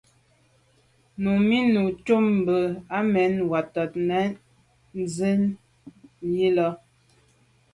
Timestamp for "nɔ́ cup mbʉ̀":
1.73-2.59